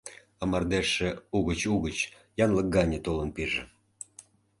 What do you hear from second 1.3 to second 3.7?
угыч-угыч янлык гане толын пиже.